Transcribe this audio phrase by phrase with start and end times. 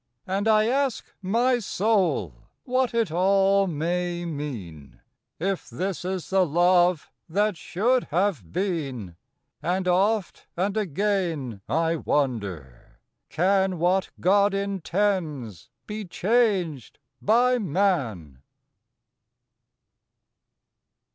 [0.25, 4.99] And I ask my soul what it all may mean;
[5.39, 9.15] If this is the love that should have been.
[9.61, 12.97] And oft and again I wonder,
[13.29, 18.41] Can _What God intends be changed by man?